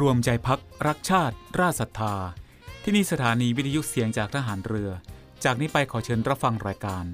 [0.00, 2.14] รวมใจพักรักชาติ ราศรัทธา
[2.82, 4.90] ที่นี่สถานีวิทยุเสียงจากทหารเรือ
[5.44, 7.04] จากนี้ไปขอเชิญรับฟังรายการ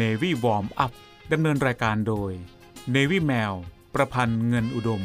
[0.00, 0.92] Navy Warm Up
[1.32, 2.32] ดำเนินรายการโดย
[2.94, 3.52] Navy แมว
[3.94, 5.02] ประพันธ์เงินอุดม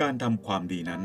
[0.00, 1.02] การทำความดีนั้น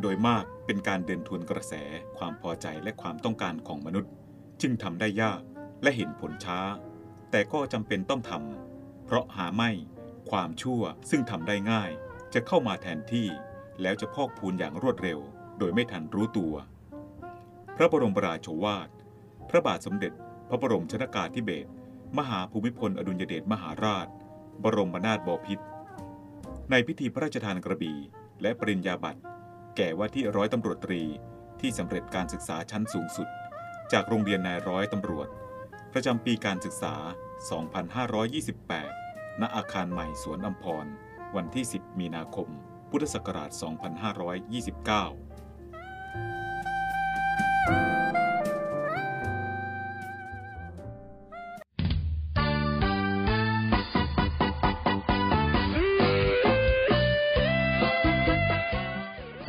[0.00, 1.74] โดยมากเป็นการเดินทวนกระแส
[2.18, 4.12] ความพอใจและความต้องการของมนุษย์
[4.62, 5.40] จึงทำได้ยาก
[5.82, 6.60] และเห็นผลช้า
[7.30, 9.70] แต่ก็จำเป็นต้องทำเพราะหาไม่
[10.30, 11.90] ความชั่วซึ่งทำได้ง่าย
[12.34, 13.28] จะเข้ามาแทนที่
[13.82, 15.18] แล้วจะพอกพูนอย่างรวดเร็ว
[15.58, 16.54] โดยไม่ทันรู้ตัว
[17.76, 18.88] พระบรมราโชวาท
[19.50, 20.12] พระบาทสมเด็จ
[20.48, 21.70] พระบรมชนากาธิเบศร
[22.18, 24.06] มหาภูมิพลอดุลยเดชมหาราช
[24.62, 25.64] บรมนาถบพิตร
[26.70, 27.98] ในพิธีพระราชทานกระบี่
[28.42, 29.20] และปริญญาบัตร
[29.76, 31.02] แก่ว่าที่ร้อยตำรวจตรี
[31.60, 33.28] ที่สำเร็จการศึกษาชั้นสูงสุด
[33.92, 35.28] จากโรงเรียนนายร้อยตำรวจ
[35.92, 36.94] ประจำปีการศึกษา
[38.58, 40.86] 2528 ณ อาคารใหม่สวนอัมพร
[41.36, 42.48] วันที่ 10 มีนาคม
[42.90, 43.50] พุทธศักราช
[45.20, 45.23] 2529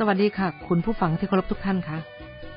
[0.08, 1.98] วัสดีค่ะ คุณผู้ฟังที่เคารพทุกท่านคะ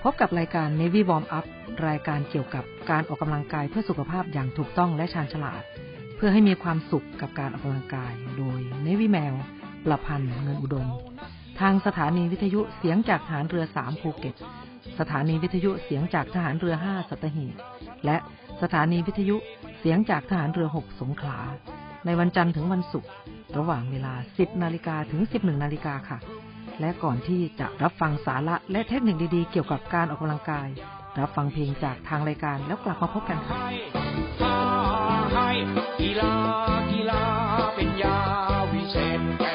[0.04, 1.46] พบกับรายการ Navy Warm Up
[1.88, 5.62] รายการเกี่ยวกับการออกกำลังกายเพื่อสุขภาพอย่างถูกต้องและชาญฉลาด
[6.16, 9.34] เพื่อให้มีความสุขกับการออกกำลังกาย โดย Navy แมว
[9.86, 10.88] ประพันธ์เงินอุดม
[11.60, 14.36] ทางสถานีวิทยุเสียงจากฐานเรือ3ภูเก็ต
[15.00, 17.56] สถานีวิทยุเสียงจากทหารเรือ5สัตหีบ
[18.06, 18.18] และ
[18.62, 19.36] สถานีวิทยุ
[19.80, 21.40] เสียงจากทหารเรือ6สงขลา
[22.06, 23.10] ในวันจันทร์ถึงวันศุกร์
[23.58, 26.20] ระหว่างเวลา 10นาฬิกาถึง 11นาฬิกาค่ะ
[26.80, 30.68] และก่อนที่จะรับฟังสาระและเทคนิคดีๆ เกี่ยวกับการออกกำลังกาย
[31.20, 33.56] รับฟังเพลงจากทางรายการแล้วกลับมาพบกันค่ะ
[35.34, 35.50] ให้
[36.00, 36.34] กีฬา
[36.92, 37.24] กีฬา
[37.76, 38.18] เป็นยา
[38.74, 39.49] วิเศษ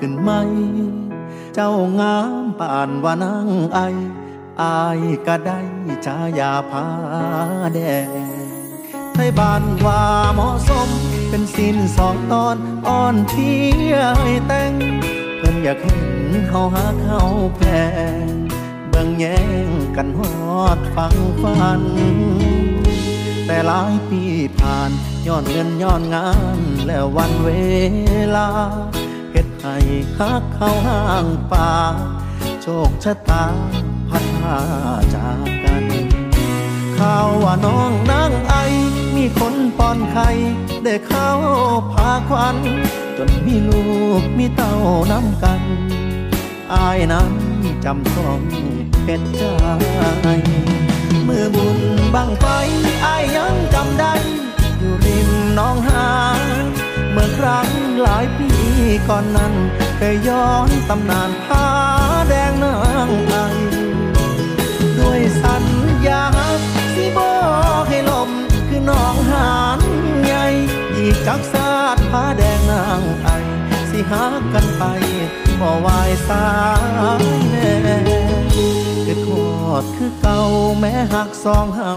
[0.00, 0.30] ขึ้นไหม
[1.54, 3.78] เจ้างามป่านว่านางไอ
[4.60, 5.60] อายก็ได้
[6.06, 6.86] ชายาพา
[7.74, 8.08] แดง
[9.12, 10.02] ไทยบ้านว่า
[10.34, 10.88] เหมาะสม
[11.28, 12.56] เป็นสินสองตอน
[12.88, 14.72] อ่อนเที่ยให้แต่ง
[15.38, 16.06] เพิ่นอยากเห็น
[16.48, 17.22] เขาหาเขา
[17.56, 17.60] แพ
[18.24, 18.26] ง
[18.88, 20.20] เบิ่งแย่งกันฮ
[20.58, 21.82] อดฟังฟัน
[23.46, 24.22] แต่หลายปี
[24.58, 24.90] ผ่าน
[25.26, 27.48] ย้อนเงินย้อนงานแล้ววันเว
[28.36, 28.48] ลา
[29.62, 29.76] ให้
[30.18, 31.72] ฮักเข้าห้างป่า
[32.62, 33.44] โชคชะตา
[34.08, 34.58] พัดพา
[35.14, 35.84] จากกัน
[36.98, 38.54] ข่าวว่าน้องนางไอ
[39.16, 40.28] มีคนป้อนไข่
[40.84, 41.30] ได้เข้า
[41.92, 42.56] พาควัน
[43.16, 43.82] จนมีลู
[44.20, 44.74] กมีเต้า
[45.10, 45.62] น้ำกัน
[46.72, 47.32] อายนั้น
[47.84, 48.40] จำต้อง
[49.04, 49.44] เป็นใจ
[51.26, 51.78] มือบุญ
[52.14, 52.46] บังไฟ
[53.04, 54.14] อายยังจำได้
[54.78, 56.04] อยู่ริมน้องหา
[57.18, 57.68] มื่อครั้ง
[58.02, 58.50] หลายปี
[59.08, 59.54] ก่อนนั้น
[59.96, 61.66] เคยย้อนตำนานผ้า
[62.28, 62.76] แดงนา
[63.08, 63.36] งไอ
[64.98, 65.64] ด้วยสัญ
[66.06, 66.24] ญา
[66.94, 67.36] สิบอ
[67.80, 68.30] กให้ลม
[68.68, 69.80] คือน้องหาน
[70.24, 70.46] ใหญ่
[70.96, 73.28] อีกจักสาดผ้าแดงนางไอ
[73.90, 74.24] สิหา
[74.54, 74.84] กันไป
[75.60, 76.48] บ่วายสา
[77.22, 77.70] ยแน่
[79.04, 79.50] คือทอ
[79.82, 80.40] ดคือเก่า
[80.78, 81.92] แม้หักสองเฮา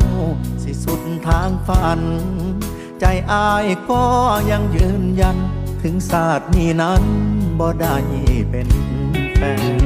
[0.63, 2.01] สิสุดทางฝัน
[3.03, 4.03] ใจอายก็
[4.51, 5.37] ยังยืนยัน
[5.81, 7.03] ถึงศาสตร์นี้นั้น
[7.59, 7.97] บ่ได้
[8.49, 8.69] เป็น
[9.35, 9.41] แฟ
[9.81, 9.83] น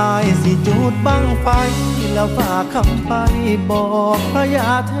[0.00, 1.46] อายสิจูดบังไฟ
[2.12, 3.12] แล้วฝากคำไป
[3.70, 3.84] บอ
[4.16, 4.94] กพระยาแท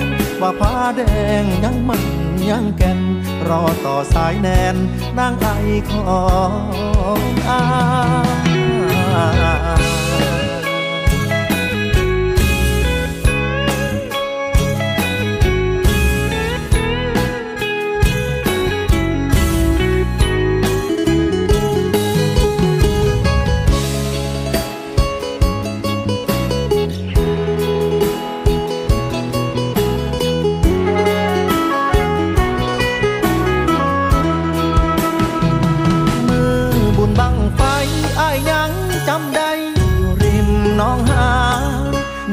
[0.00, 0.02] น
[0.40, 1.02] ว่าผ้าแด
[1.42, 2.02] งยังมัน
[2.50, 3.00] ยังแก่น
[3.48, 4.76] รอต่อสายแนน
[5.18, 5.48] นางไอ
[5.90, 7.62] ของอา
[9.96, 9.97] ย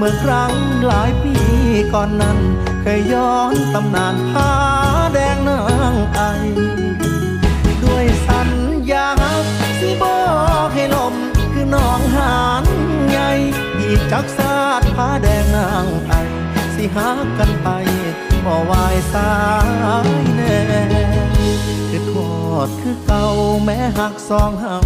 [0.08, 0.54] มื่อครั้ง
[0.88, 1.36] หลายปี
[1.94, 2.38] ก่อนนั้น
[2.82, 4.52] เคยย้อนตำนานผ้า
[5.14, 5.62] แดงนา
[5.94, 6.22] งไอ
[7.84, 8.50] ด้วยสัญ
[8.92, 9.10] ญา
[9.80, 10.20] สิบอ
[10.66, 11.16] กให้ลม
[11.54, 12.66] คือน้องหาน
[13.10, 13.32] ใหญ่
[13.80, 16.14] อีจักสาดผ้าแดงนางไอ
[16.76, 17.10] สิหา
[17.40, 17.68] กันไป
[18.46, 19.34] บ่วายสา
[20.08, 20.58] ยแน่
[21.90, 22.32] คือทอ
[22.68, 23.26] ดคือเก่า
[23.64, 24.78] แม้หักสองเฮา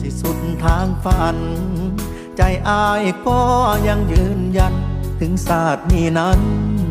[0.00, 1.38] สิสุดทางฝัน
[2.42, 3.40] ใจอายก็
[3.88, 4.74] ยังยืนยัน
[5.20, 6.40] ถึงศาสตร์นี้นั้น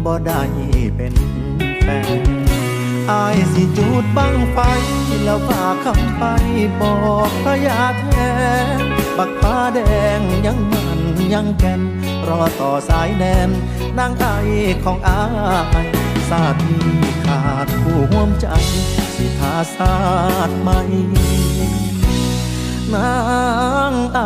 [0.05, 0.41] บ่ได้
[0.95, 1.13] เป็น
[1.81, 1.87] แฟ
[2.19, 2.23] น
[3.11, 4.57] อายสิจูดบังไฟ
[5.23, 6.23] แล้วฝากคำไป
[6.79, 6.95] บอ
[7.29, 8.05] กพระยาแท
[8.77, 8.81] น
[9.17, 9.79] บักผ้าแด
[10.17, 11.01] งยังมัน
[11.33, 11.81] ยังแก่น
[12.27, 13.49] รอต่อสายแนน
[13.97, 14.25] นางไอ
[14.83, 15.23] ของอา
[15.85, 15.87] ย
[16.29, 16.89] ศาสตร์นี้
[17.25, 18.47] ขาดผู้ห่วมใจ
[19.15, 19.95] สิทาศา
[20.37, 20.81] สตร์ใหม่
[22.95, 23.13] นา
[23.91, 24.19] งไอ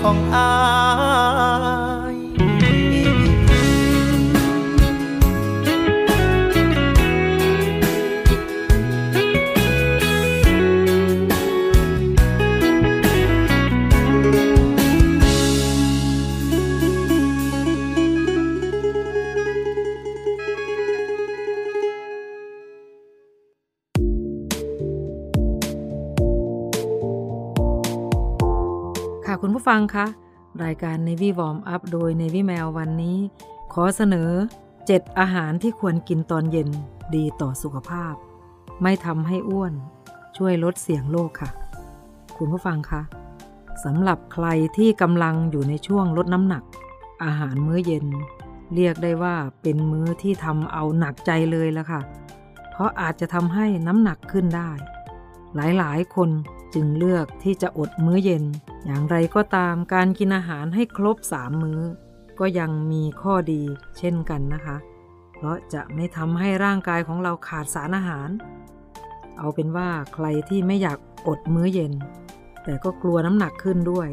[0.00, 1.97] ของอา
[29.58, 30.06] ผู้ฟังคะ
[30.64, 33.16] รายการ Navy Warm Up โดย Navy Mail วันนี้
[33.72, 34.30] ขอเสนอ
[34.74, 36.68] 7 อาหารที่ควรกินตอนเย็น
[37.14, 38.14] ดีต่อสุขภาพ
[38.82, 39.72] ไม่ทำให้อ้วน
[40.36, 41.50] ช่วยลดเสี่ยงโรคค่ะ
[42.36, 43.02] คุณผู้ฟังคะ
[43.84, 44.46] สำหรับใคร
[44.76, 46.62] ที่กำลังอยู่ในช่วงลดน้ำหนัก
[47.24, 48.06] อาหารมื้อเย็น
[48.74, 52.00] เรียกได้ว่าเป็นมื้อที่ทำเอาหนักใจเลยละค่ะ
[52.70, 54.70] เพราะอาจจะทำให้น้ำหนักขึ้นได้
[55.54, 56.30] หลายๆ คน
[56.74, 58.44] จึงเลือกที่จะอดมื้อเย็น
[58.84, 61.80] อย่างไรก็ตามการกินอาหารให้ครบสามมื้อ
[62.38, 63.62] ก็ยังมีข้อดี
[63.98, 64.76] เช่นกันนะคะ
[65.34, 68.28] เพราะจะไม่ทำให้ร่างกายของเราขาดสารอาหาร
[69.38, 70.98] เอาเป็นว่าใครที่ไม่อยาก
[71.28, 71.92] อดมื้อเย็น
[72.64, 74.08] แต่ก็กลัวน้ำหนักขึ้นด้วย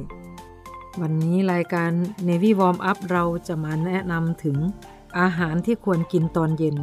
[1.01, 1.91] วันนี้รายการ
[2.27, 4.57] Navy Warm Up เราจะมาแนะนำถึง
[5.19, 6.77] อาหารที่ควรกินตอนเย็น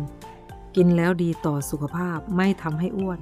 [0.76, 3.20] กินแล้วดีต่อสุขภาพไม่ทำให้อ้วน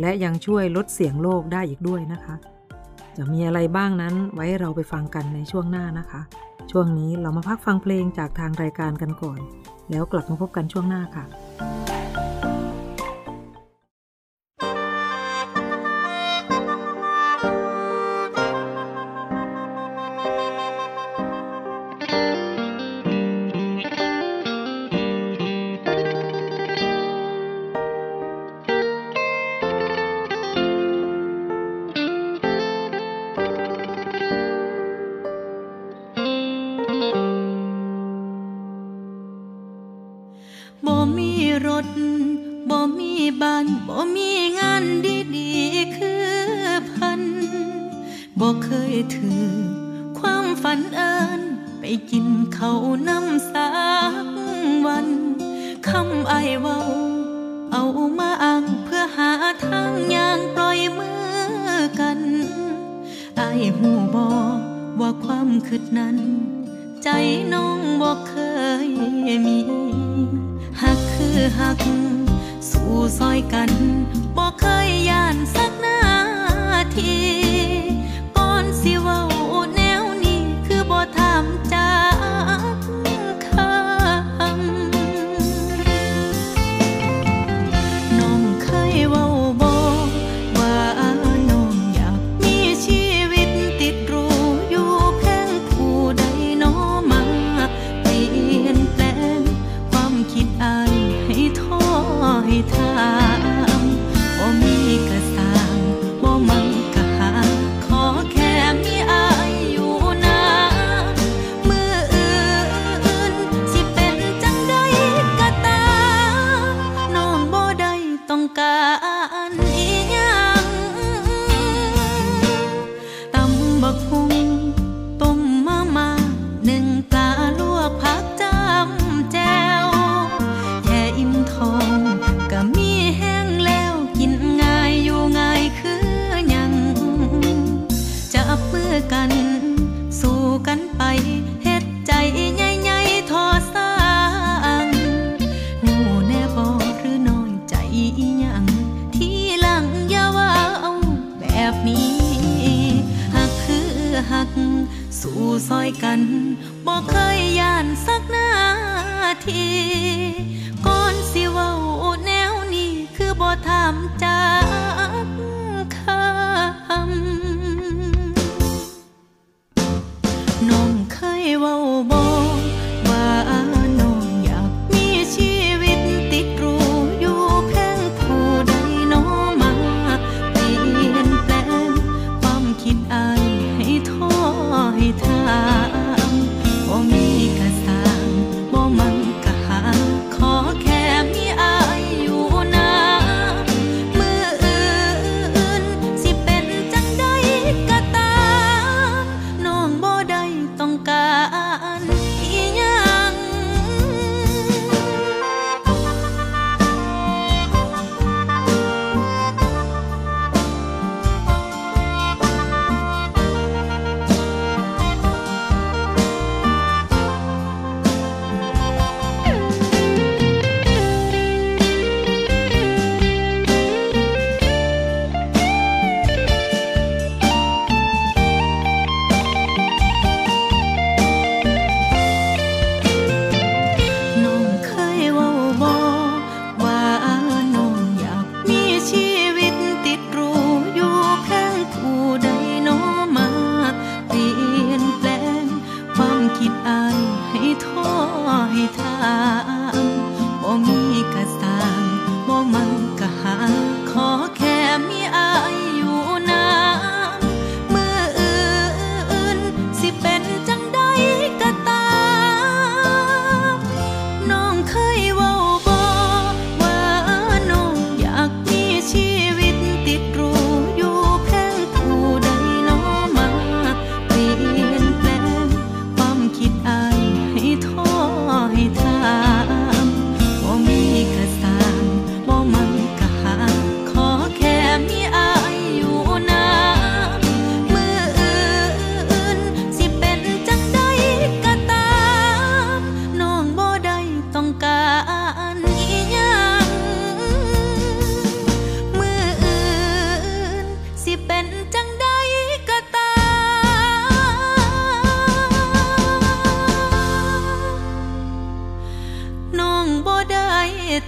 [0.00, 2.34] และยังช่วยลดเสียงโลกได้อีกด้วยนะคะ
[3.16, 6.20] จะมีอะไรบ้างนั้นไว้เราไปฟังกันในช่วงหน้านะคะ
[6.70, 9.40] ช่วงนี้เรามาพักฟังเพลงจากทางรายการกันก่อน
[9.90, 11.24] แล้วกลับมาพบกันช่วงหน้าค่ะ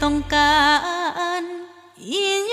[0.02, 0.54] ต้องกา
[1.40, 1.42] ร
[2.10, 2.43] อิน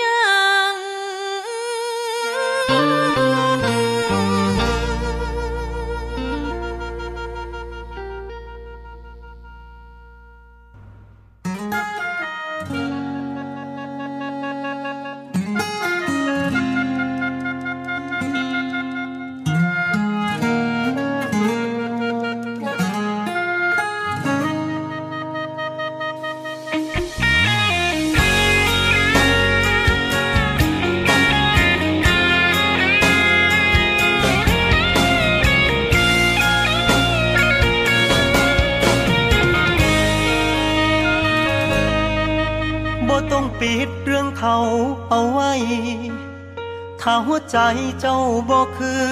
[48.04, 49.08] เจ้าบ่คือ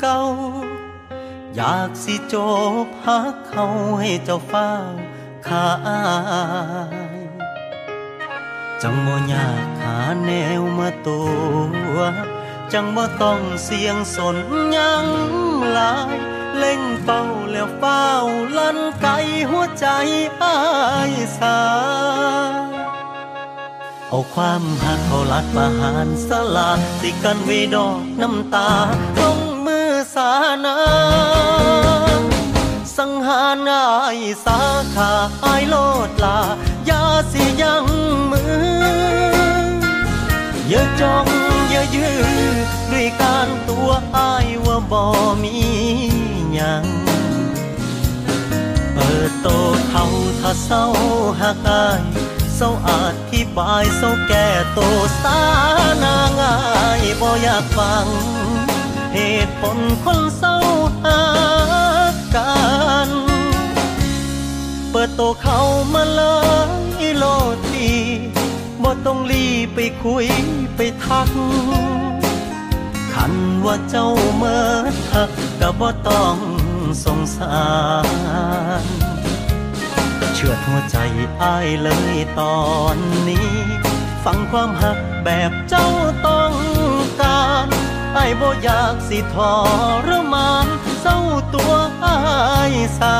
[0.00, 0.20] เก่า
[1.54, 2.34] อยากสิจ
[2.84, 3.66] บหักเขา
[4.00, 4.68] ให้เจ้าฟ้า
[5.46, 5.70] ขา
[6.94, 6.96] ย
[8.82, 11.20] จังบ่อยากหาแนวมาตั
[11.92, 11.96] ว
[12.72, 14.36] จังบ่ต้องเสี่ยงสน
[14.76, 15.06] ยัง
[15.72, 16.16] หลาย
[16.56, 18.06] เล่งเป้าแล้วเฝ้า
[18.56, 19.08] ลั่นไก
[19.50, 19.86] หัวใจ
[20.42, 20.56] อา
[21.10, 21.58] ยสา
[24.12, 28.70] เอาความหักเขาลัดประหารสลาดติกันไวีดอกน้ำตา
[29.20, 30.30] ลงมือสา
[30.64, 30.76] นา
[32.96, 33.86] สังหารอา
[34.16, 34.60] ยสา
[34.94, 35.12] ขา
[35.44, 35.74] อายโล
[36.08, 36.38] ดลา
[36.88, 37.02] ยา
[37.32, 37.86] สิยัง
[38.30, 38.50] มือ
[40.68, 41.26] อย่าจ้อง
[41.70, 42.20] อย่ายื้อ
[42.92, 45.02] ด้วยการตัวอายว่าบ่
[45.42, 45.56] มี
[46.54, 46.84] หยัง
[48.92, 49.48] เปิดโต
[49.88, 50.04] เขา
[50.40, 50.84] ถ้าเศร้า
[51.40, 52.29] หักอาย
[52.60, 54.80] ศร้าอาธิบายเศร้าแก่โต
[55.22, 55.40] สา
[56.02, 56.56] นางา
[57.00, 58.06] ยบ่อยากฟัง
[59.14, 60.56] เหตุผลคนเศร้า
[61.02, 61.22] หา
[62.36, 62.60] กั
[63.08, 63.10] น
[64.90, 65.60] เปิดโตเขา
[65.94, 66.22] มาเล
[67.00, 67.24] ยโล
[67.54, 67.94] ดดี
[68.82, 70.26] บ่ต้องรีไปคุย
[70.76, 71.30] ไปทัก
[73.12, 74.60] คันว่าเจ้าเมิ
[74.92, 76.36] ดหักก็บ่ต้อง
[77.04, 77.54] สงสา
[78.84, 78.99] ร
[80.42, 80.98] ชื่อหัวใจ
[81.42, 82.60] อ้ายเลยตอ
[82.94, 82.96] น
[83.28, 83.50] นี้
[84.24, 85.88] ฟังความหักแบบเจ้า
[86.26, 86.54] ต้อง
[87.22, 87.66] การ
[88.16, 89.36] อ้ายบ่อยากสิท
[90.06, 90.66] รมาน
[91.00, 91.18] เศร้า
[91.54, 91.72] ตัว
[93.00, 93.18] สา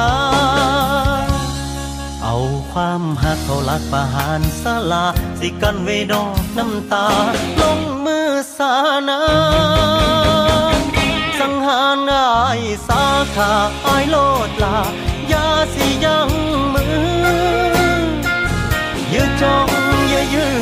[2.22, 2.36] เอา
[2.72, 5.06] ความหักเขาลักประหารสลา
[5.40, 7.08] สิกันไว้ดอกน้ำตา
[7.60, 8.74] ลงมือสา
[9.08, 9.20] นา
[11.40, 13.04] สังหารอายสา
[13.36, 13.52] ขา
[13.86, 14.16] อายโล
[14.48, 14.78] ดลา
[15.32, 16.30] ยาสิยัง
[16.74, 17.50] มือ
[19.12, 19.68] ยืดจ้อง
[20.10, 20.56] อย่ายื้อ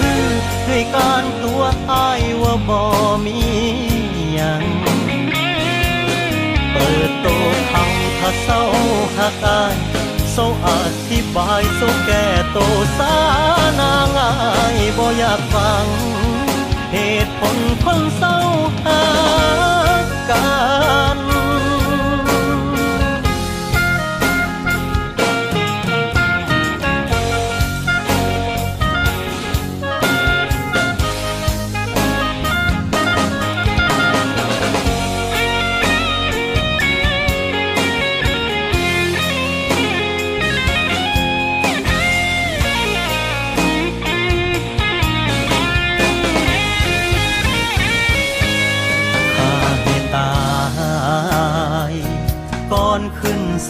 [0.68, 2.80] ด้วยการตัวอายว่าบ่
[3.24, 3.38] มี
[4.38, 4.64] ยัง
[6.72, 7.26] เปิดโต
[7.68, 7.84] เขา
[8.18, 8.62] ถ้าเศร้า
[9.16, 9.76] หักอาย
[10.32, 10.68] เศร้าอ
[11.08, 12.58] ธิบายเศร้าแก่โต
[12.98, 13.14] สา
[13.80, 14.32] นางอา
[14.76, 15.86] ยบ่อยากฟัง
[16.92, 18.36] เหตุผลคนเศร้า
[18.86, 19.02] หั
[20.04, 20.48] กกั
[21.16, 21.17] น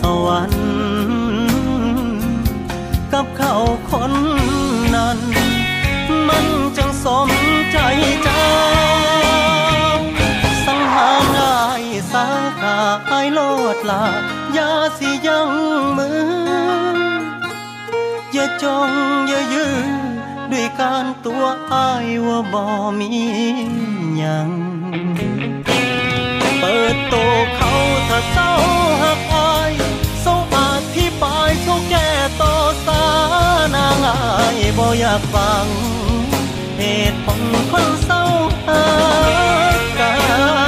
[0.01, 0.67] สวรรค์
[3.13, 3.55] กับเขา
[3.91, 4.13] คน
[4.95, 5.19] นั้น
[6.29, 7.31] มันจังสม
[7.73, 7.79] ใจ
[8.23, 8.47] เจ้า
[10.67, 12.27] สังหารอายสา
[12.61, 12.77] ขา
[13.11, 13.41] อายโล
[13.77, 14.05] ดลา
[14.57, 15.51] ยาสิยัง
[15.97, 16.99] มือ
[18.33, 18.91] อย่าจอง
[19.29, 19.77] อย่ายื้อ
[20.53, 22.65] ด้วยการตัวอายว่าบ่
[22.99, 23.11] มี
[24.19, 24.51] หยัง
[26.61, 27.15] เปิดโต
[27.57, 27.71] เขา
[28.09, 28.53] ถ้าเศร้า
[34.79, 35.67] บ่อยากฟัง
[36.79, 38.23] เหตุผลคนเศร้า
[38.67, 38.83] หา
[39.99, 40.13] กั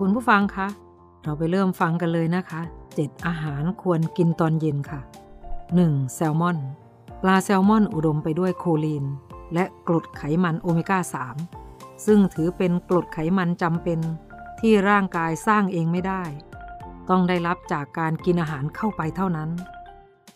[0.00, 0.66] คุณผู้ฟังคะ
[1.22, 2.60] เราไปเริ่มฟังกันเลยนะคะ
[2.94, 5.00] เจ็ดอาหารควรกินตอนเย็นค่ะ
[5.56, 6.14] 1.
[6.14, 6.58] แซลมอน
[7.22, 9.04] ปลาแซลมอนอุดมไปด้วยโคลีน
[9.54, 10.98] และกรดไขมันโอเมก้า
[11.52, 13.98] 3 ซึ่งถือเป็นกรดไขมันจำเป็น
[14.60, 16.22] ที่ร่างกายสร้างเองไม่ได้
[17.10, 19.50] ต้องได้รับจากการกินอาหารเข้าไปเท่านั้น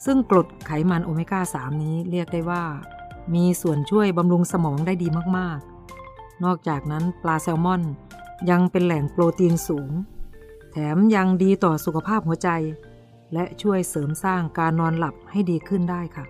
[0.05, 2.64] ซึ่งกรดไขมันโอเมก้า 3 นี้เรียกได้ว่า
[3.35, 7.83] มีส่วนช่วยบำรุงสมองได้ดีมากๆ นอกจากนั้นปลาแซลมอน
[8.51, 9.90] ยังเป็นแหล่งโปรตีนสูง
[10.70, 12.51] แถมยังดีต่อสุขภาพหัวใจ
[13.33, 16.27] และช่วยเสริมสร้างการนอนหลับให้ดีขึ้นได้ค่ะ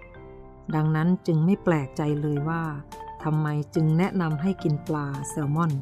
[0.75, 2.62] ดังนั้นจึงไม่แปลกใจเลยว่า
[3.25, 5.73] ทำไมจึงแนะนำให้กินปลาแซลมอน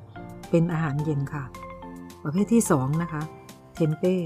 [0.51, 1.45] เป็นอาหารเย็นค่ะ
[2.23, 3.23] ประเภทที่ 2 นะคะ
[3.75, 4.17] เทมเป้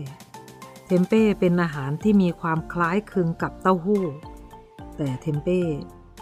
[0.87, 4.05] เทมเป้เป็นอาหารที่มีความคล้ายคลึงกับเต้าหู้
[4.97, 5.61] แต่เทมเป้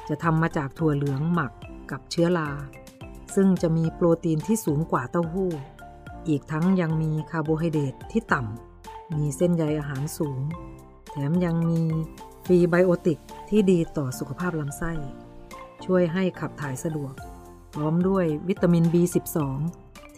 [0.09, 1.53] จะทำมาจากถั่วเหลืองหมัก
[1.91, 2.51] กับเชื้อรา
[3.40, 5.51] ซึ่งจะมีโปรตีนที่สูงกว่าเต้าหู้
[6.29, 10.40] อีกทั้งยังมีคาร์โบไฮเดรตที่ต่ำ มีเส้นใยอาหารสูง
[11.11, 11.83] แถมยังมี
[12.45, 14.92] พรีไบโอติกที่ดีต่อสุขภาพลำไส้
[15.85, 17.12] ช่วยให้ขับถ่ายสะดวก
[17.74, 19.38] พร้อมด้วยวิตามิน B12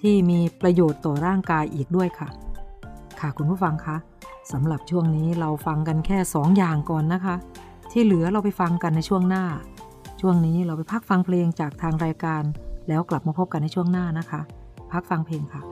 [0.00, 2.28] ที่มีประโยชน์ต่อร่างกายอีกด้วยค่ะ
[3.20, 3.96] ค่ะคุณผู้ฟังคะ
[4.52, 7.36] สำหรับช่วงนี้เราฟังกันแค่ 2 อย่างก่อนนะคะ
[7.90, 9.44] ที่เหลือเราไปฟังกันในช่วงหน้า
[10.20, 12.44] ช่วงนี้เราไปพักฟังเพลงจากทางรายการ
[12.88, 14.40] แล้วกลับมาพบกันในช่วงหน้านะคะ
[14.92, 15.62] พักฟังเพลงค่ะ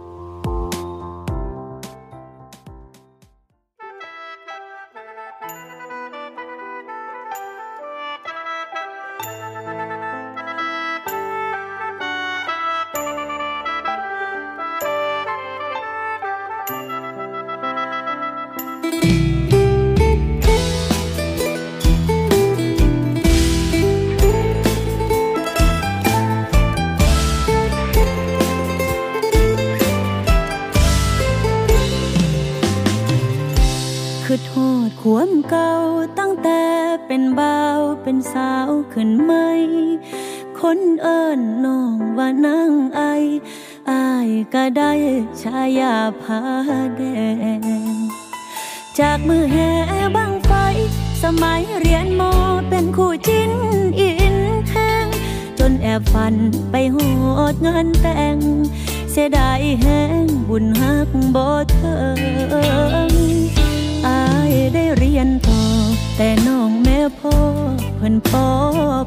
[68.09, 68.49] พิ่นปอ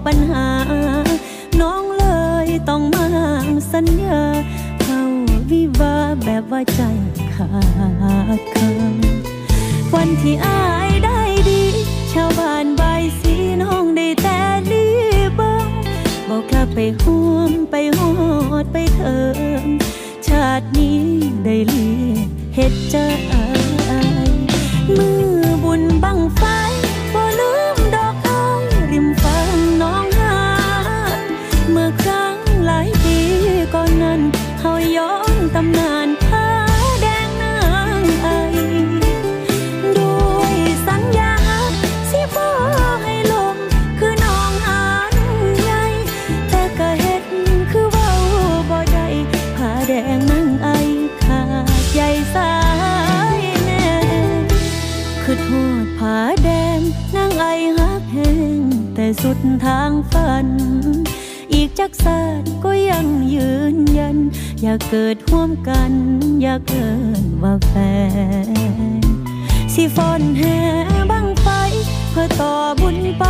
[0.05, 0.47] ปัญหา
[1.61, 2.05] น้องเล
[2.45, 3.07] ยต้องมา
[3.71, 4.21] สัญญา
[4.81, 5.01] เข้า
[5.51, 6.81] วิวาแบบว่าใจ
[7.35, 7.49] ขา
[8.37, 11.63] ดคำวันที่อายได้ดี
[12.13, 14.39] ชาวบ้านบายสีน้องได้แต่
[14.71, 14.85] ลี
[15.35, 15.69] เบิง
[16.29, 18.11] บอกกลับไปห่วมไปหอ
[18.63, 19.19] ดไปเถิ
[19.63, 19.65] ง
[20.27, 21.01] ชาตินี้
[21.45, 22.17] ได้เลีย
[22.55, 22.95] เฮ็ดใจ
[24.97, 26.60] มือบุญบังฟบ่
[61.81, 64.17] จักศาสตร์ก็ยังยืนยัน
[64.61, 65.91] อยากเกิดร่วมกัน
[66.41, 66.89] อยากเกิ
[67.21, 67.73] นว่าแฟ
[68.99, 69.01] น
[69.73, 70.59] สิฟอนแห่
[71.11, 71.47] บังไฟ
[72.11, 73.23] เพื่อต่อบุญไป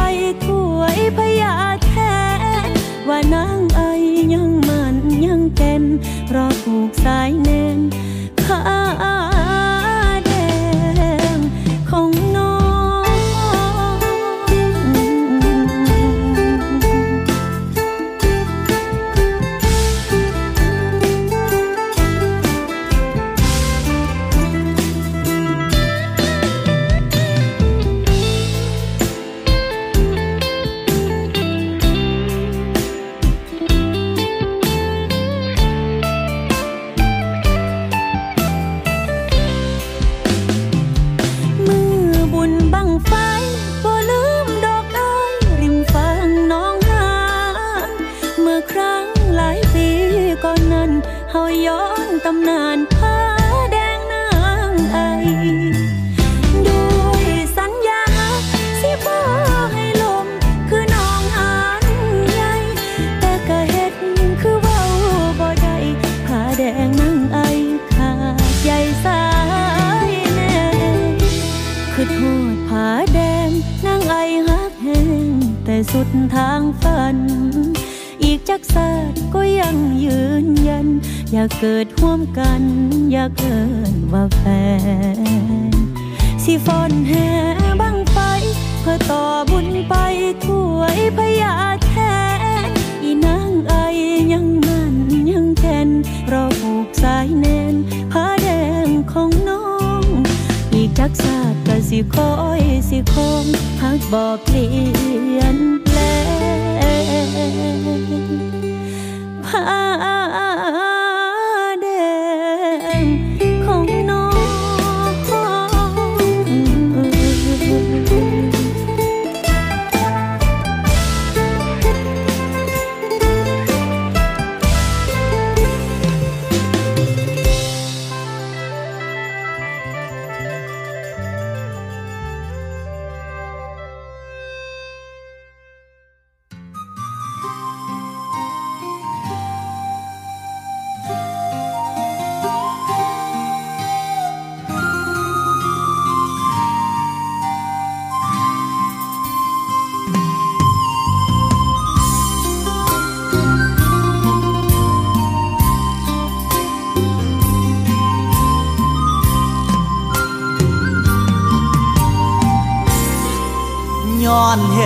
[0.45, 1.93] ถ้วยพยาแท
[2.67, 2.69] น
[3.07, 3.81] ว่านางไอ
[4.33, 5.83] ยังมันยังแก่น
[6.33, 7.79] รอผูกสายแน่น
[8.43, 8.59] ผ้า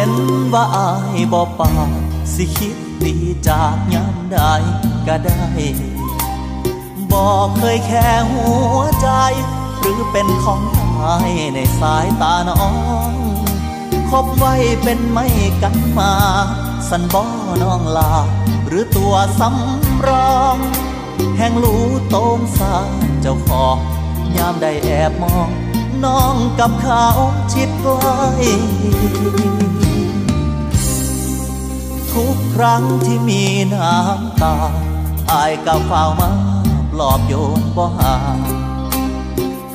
[0.08, 1.90] นเห็นว่าอายบ่ปาก
[2.34, 3.16] สิคิดดี
[3.48, 4.38] จากยามใด
[5.08, 5.44] ก็ได้
[7.12, 9.10] บอกเคยแค่หัวใจ
[9.80, 12.66] หรือเป็นของตายในสายตาน้อ
[13.12, 13.14] ง
[14.10, 15.28] คบไว้เป็นไม่
[15.62, 16.14] กันมา
[16.90, 17.26] สันบ่อ
[17.64, 18.14] น้องลา
[18.68, 20.58] หรือตัวสำรอง
[21.38, 22.76] แห่งรู้โตมสา
[23.22, 23.78] เจ้าของ
[24.38, 25.50] ยามได้แอบมอง
[26.04, 27.06] น้องกับเขา
[27.52, 28.06] ชิดใกล้
[32.16, 34.56] ทุกครั้งที่มีน้ำตา
[35.32, 36.32] อายก็เฝ้ามา
[36.92, 38.16] ปลอบโยนบ่หา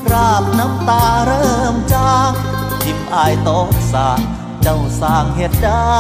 [0.03, 2.33] คราบน้ำตาเริ่มจาง
[2.83, 3.51] ทิมอายโต
[3.93, 4.09] สา
[4.63, 5.97] เจ้าสร้างเหตุได้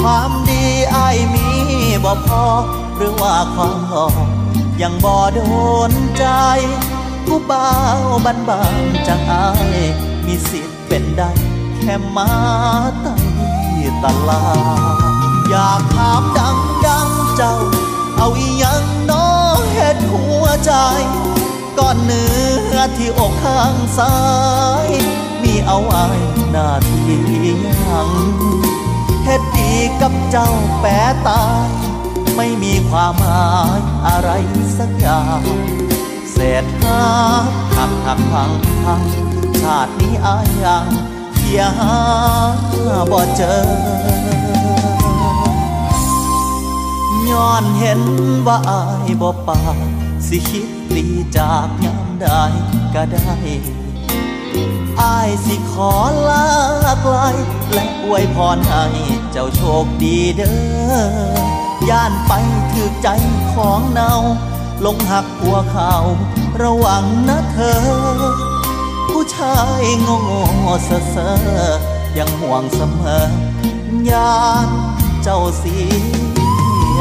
[0.00, 1.48] ความดีอายมี
[2.04, 2.44] บ่พอ
[2.96, 4.26] หรือว่าความหลอก
[4.82, 5.40] ยังบ่โด
[5.90, 6.24] นใจ
[7.26, 7.68] ผู้บ่า
[8.24, 9.78] บันบานจังอาย
[10.26, 11.30] มีสิทธิ์เป็นได้
[11.80, 12.30] แค่มา
[13.00, 13.14] ใต้
[13.92, 14.42] งตลา
[14.98, 14.99] ด
[15.50, 17.54] อยากถามดังดังเจ้า
[18.16, 19.26] เอาอีหยังน้อ
[19.72, 20.72] เฮ็ดหัวใจ
[21.78, 22.30] ก้อนเนื้
[22.72, 24.16] อที่อกข้างซ้า
[24.86, 24.88] ย
[25.42, 26.06] มีเอาไว้
[26.50, 27.18] หน้าที่
[27.88, 28.10] ยัง
[29.24, 30.90] เฮ็ดดีกับเจ้าแปร
[31.28, 31.68] ตาย
[32.36, 34.30] ไม่มีความหมายอะไร
[34.78, 35.42] สักอย่าง
[36.32, 37.00] เศษหา
[37.76, 39.02] หักหักพังพัง
[39.60, 40.86] ชาตินี้อายยัง
[41.34, 41.94] เพียหา
[43.10, 44.29] บ่เจอ
[47.60, 48.02] ย้อนเห็น
[48.46, 49.76] ว่าอายบ่ปาก
[50.26, 52.26] สิคิดดีจากยามใด
[52.94, 53.34] ก็ได้
[55.00, 55.92] อายสิขอ
[56.28, 56.46] ลา
[57.02, 57.16] ไกล
[57.72, 58.84] และอวยพรให้
[59.30, 60.52] เจ้าโชคดีเด้
[61.86, 62.32] อย่านไป
[62.72, 63.08] ถือใจ
[63.52, 64.12] ของเนา
[64.84, 65.94] ลงหักหัวเขา
[66.62, 67.80] ระวังนะเธอ
[69.10, 70.20] ผู้ชายโง่
[70.84, 71.38] เซ่อเซ่อ
[72.18, 74.68] ยังห่วงเสมอ ยาน
[75.22, 75.76] เจ้าสี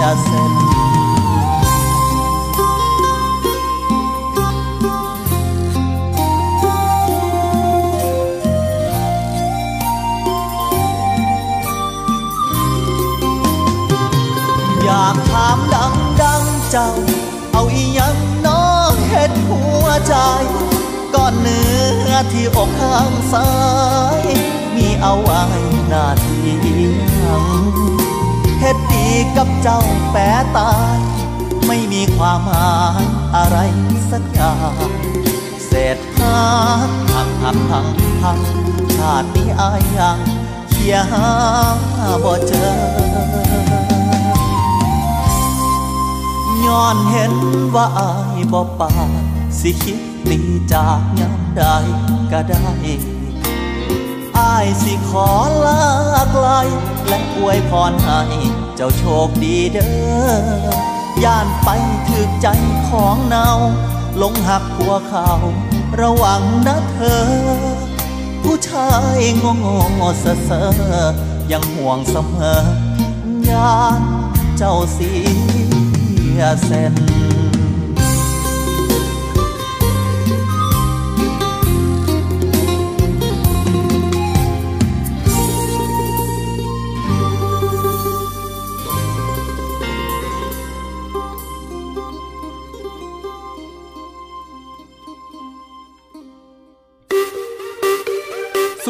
[0.01, 0.53] ยเส้น
[14.83, 16.89] อยากถามดังดังเจ้า
[17.51, 20.15] เอาอีหยังน้องเฮ็ดหัวใจ
[21.13, 21.67] ก้อนเนื้
[22.09, 23.49] อที่อกข้างซ้า
[24.21, 24.23] ย
[24.75, 25.41] มีเอาไว้
[25.89, 26.49] หน้าที่
[27.25, 28.08] ยัง
[28.59, 29.79] เฮ็ดดีกับเจ้า
[30.11, 30.15] แป
[30.57, 30.97] ตาย
[31.67, 33.03] ไม่มีความหมาย
[33.35, 33.57] อะไร
[34.11, 34.55] สักอย่า
[34.89, 34.91] ง
[35.65, 36.37] เศษหา
[37.11, 37.87] หักหักพัง
[38.21, 38.39] พัง
[38.95, 40.19] ชาตินี้อายยัง
[40.69, 41.25] เคียหา
[42.23, 42.69] บ่เจอ
[46.65, 47.33] ย้อนเห็น
[47.75, 49.11] ว่าอายบ่ปาก
[49.59, 50.39] สิคิดตี
[50.71, 51.61] จากยามใด
[52.31, 55.29] ก็ได้ายสิขอ
[55.65, 55.81] ลา
[56.31, 56.47] ไกล
[57.07, 58.21] และอวยพรให้
[58.75, 59.89] เจ้าโชคดีเด้
[61.21, 61.69] อย่านไป
[62.09, 62.47] ถึกใจ
[62.87, 63.49] ของเนา
[64.21, 65.29] ลงหักหัวเขา
[66.01, 67.25] ระวังนะเธอ
[68.43, 71.05] ผู้ชายโง่โง่เซ่อเซ่อ
[71.51, 72.59] ยังห่วงเสมอ
[73.49, 74.01] ยาน
[74.57, 75.11] เจ้าเสี
[76.37, 77.18] ยเส้น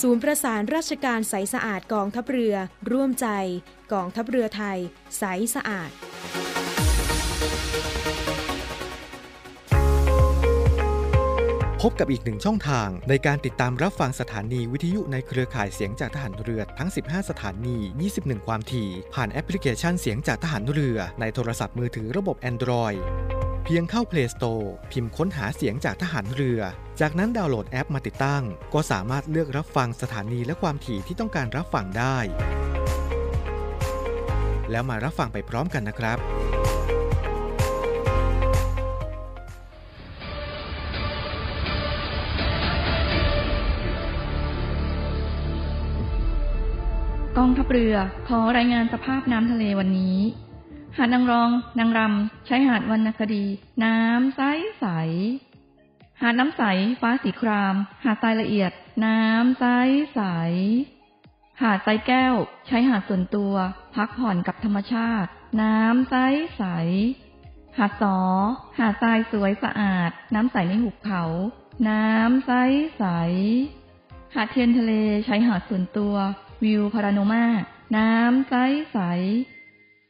[0.00, 2.54] ศูนย์ประสานราชการใสสะอาดกองทัพเรือ
[2.92, 3.26] ร่วมใจ
[3.92, 4.78] กองทัพเรือไทย
[5.18, 5.24] ใส
[5.54, 5.90] สะอาด
[11.80, 17.76] พบกับอีกหนึ่งช่องทางในการติดตามรับฟังสถานีวิทยุในเครือข่ายเสียงจากทหารเรือทั้ง 15 สถานี
[18.12, 23.00] 21 ความถี่ ผ่านแอปพลิเคชันเสียงจากทหารเรือในโทรศัพท์มือถือระบบ Android
[23.66, 26.60] เพียงเข้า Play Store พิมพ์ค้นหาเสียงจากทหารเรือ
[27.00, 28.42] จากนั้นดาวน์โหลดแอปมาติดตั้ง
[28.74, 32.16] ก็สามารถเลือกรับฟังสถานีและความถี่ที่ต้องการรับฟังได้
[34.70, 36.18] แล้วมารับฟังไปพร้อมกันนะครับ
[47.38, 47.94] กองทัพเรือ
[48.28, 50.18] ขอรายงานสภาพน้ำทะเลวันนี้
[50.96, 53.44] หาดนางรอง นางรำใช้หาดวรรณคดี
[53.84, 54.40] น้ำใส
[54.80, 54.86] ใส
[56.20, 56.62] หาดน้ำใส
[57.00, 57.74] ฟ้าสีคราม
[58.04, 58.72] หาดทรายละเอียด
[59.06, 59.64] น้ำใส
[60.14, 60.20] ใส
[61.62, 62.34] หาดทรายแก้ว
[62.66, 63.54] ใช้หาดส่วนตัว
[63.94, 65.30] พักผ่อนกับธรรมชาติ
[65.62, 66.14] น้ำใส
[66.56, 66.64] ใส
[67.78, 68.18] หาดสอ
[68.78, 71.22] หาดทรายสวยสะอาด น้ำใสในหุบเขา
[71.88, 72.52] น้ำใส
[72.98, 73.04] ใส
[74.34, 74.92] หาดเทียนทะเล
[75.26, 76.14] ใช้หาดส่วนตัว
[76.64, 77.44] วิวพาราโนมา
[77.96, 78.54] น้ำใส
[78.92, 78.98] ใส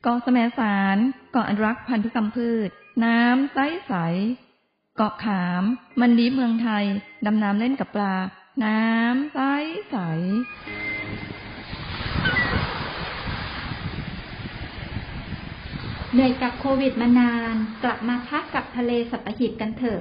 [0.05, 0.97] เกาะแสมสาร
[1.33, 2.69] เกาะอนุรักษ์พันธุกรรมพืช
[3.05, 3.93] น้ำใสใส
[4.97, 5.63] เกาะขาม
[6.01, 6.85] มันดีเมืองไทย
[7.27, 8.15] ดำน้ำเล่นกับปลา
[8.65, 9.39] น้ำใส
[9.91, 9.97] ใส
[16.13, 20.01] เหนื่อยกับโควิดมานาน กลับมาพักกับทะเลสัตหีบกันเถอะ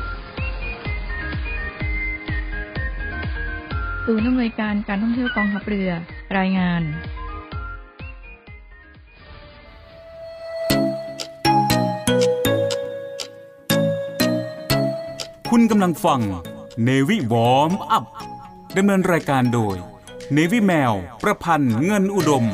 [4.05, 5.91] ศูนย์อำนวยการการท่องเที่ยวกองทัพเรือ
[6.37, 6.81] รายงาน
[15.49, 16.21] คุณกำลังฟัง
[16.83, 18.05] เนวิวอมอัพ
[18.77, 19.75] ดำเนินรายการโดย
[20.33, 22.45] เนวิแมว ประพันธ์เงินอุดม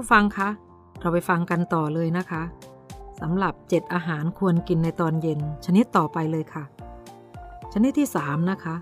[0.00, 0.48] ผู้ฟังคะ
[1.00, 2.42] เราไปฟังกันต่อเลยนะคะ
[3.20, 6.64] สำหรับ 7 อาหารควรกินในตอนเย็น ชนิดต่อไปเลยค่ะ
[7.72, 8.76] ชนิดที่ 3 นะคะ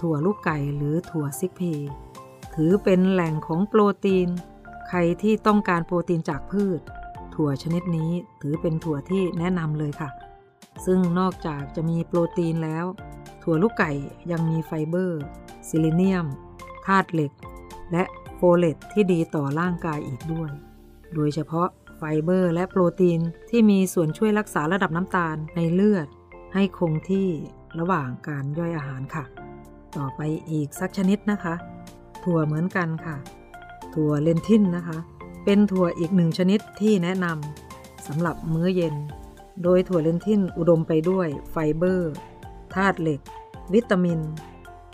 [0.00, 1.62] ถั่วลูกไก่หรือถั่วซิกเพ
[2.54, 4.28] ถือเป็นแหล่งของโปรตีน
[4.88, 6.80] ใครที่ต้องการโปรตีนจากพืช
[7.34, 8.10] ถั่วชนิดนี้
[8.42, 10.10] ถือเป็นถั่วที่แนะนำเลยค่ะ
[10.86, 12.84] ซึ่งนอกจากจะมีโปรตีนแล้ว
[13.42, 13.92] ถั่วลูกไก่
[14.30, 15.22] ยังมีไฟเบอร์
[15.68, 16.26] ซีลีเนียม
[16.86, 17.32] ธาตุเหล็ก
[17.92, 18.04] และ
[18.36, 20.50] โฟเลตที่ดีต่อร่างกายอีกด้วย
[21.14, 23.20] โดยเฉพาะไฟเบอร์และโปรตีน
[23.50, 26.06] ที่มีส่วนช่วยรักษาระดับน้ำตาลในเลือด
[26.54, 27.28] ให้คงที่
[27.78, 29.24] ระหว่างการย่อยอาหารค่ะ
[29.96, 30.20] ต่อไป
[30.50, 31.54] อีกสักชนิดนะคะ
[32.24, 33.16] ถั่วเหมือนกันค่ะ
[33.94, 34.98] ถั่วเลนทิลนะคะ
[35.44, 38.94] เป็นถั่วอีกหนึ่งชนิดที่แนะนำสำหรับมื้อเย็น
[39.62, 42.12] โดยถั่วเลนทิลอุดมไปด้วยไฟเบอร์
[42.74, 43.20] ธาตุเหล็ก
[43.74, 44.20] วิตามิน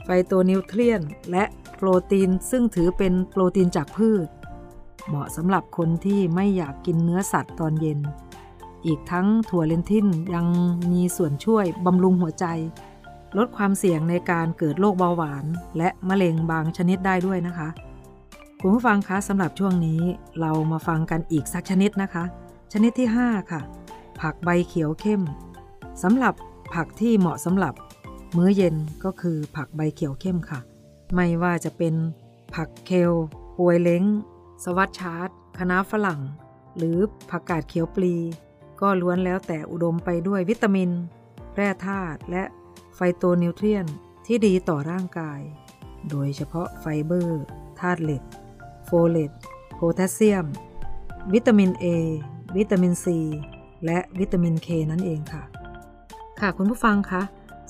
[0.05, 1.45] ไฟโตนิวเทรียน และ
[1.79, 4.29] โปรตีนซึ่งถือเป็นโปรตีนจากพืช
[5.09, 7.99] เหมาะสำหรับคนที่ไม่อยากกินเนื้อสัตว์ตอนเย็น
[8.87, 10.47] อีกทั้งถั่วเลนทินยัง
[10.93, 12.47] มีส่วนช่วยบำรุงหัวใจ
[13.37, 15.45] ลดความเสี่ยงในการเกิดโรคเบาหวาน
[15.79, 17.69] และมะเร็งบางชนิดได้ด้วยนะคะ
[18.61, 20.01] คุณผู้ฟังคะสำหรับช่วงนี้
[20.41, 22.25] เรามาฟังกันอีกสักชนิดนะคะ
[22.73, 23.61] ชนิดที่ 5 ค่ะ
[24.21, 25.23] ผักใบเขียวเข้ม
[26.03, 26.35] สำหรับ
[26.75, 27.75] ผักที่เหมาะสำหรับ
[28.37, 28.75] มื้อเย็น
[29.05, 30.61] ก็คือผักใบเขียวเข้มค่ะ
[31.15, 31.95] ไม่ว่าจะเป็น
[32.55, 33.13] ผักเคล
[33.59, 34.05] ปวยเล้ง
[34.65, 36.21] สวิสชาร์ด คะน้าฝรั่ง
[36.77, 36.99] หรือ
[37.31, 38.15] ผักกาดเขียวปลี
[38.81, 40.91] ก็ล้วนแล้วแต่อุดมไปด้วยวิตามิน
[41.55, 42.43] แร่ธาตุและ
[42.95, 43.87] ไฟโตนิวเทรียน
[44.27, 45.41] ท์ที่ดีต่อร่างกาย
[46.11, 47.43] โดยเฉพาะไฟเบอร์
[47.81, 48.23] ธาตุเหล็ก
[48.85, 49.33] โฟเลต
[49.75, 50.47] โพแทสเซียม
[51.35, 51.87] วิตามิน A
[52.57, 53.07] วิตามิน C
[53.85, 55.43] และวิตามิน K นั่นเองค่ะ
[56.41, 57.23] ค่ะคุณผู้ฟังคะ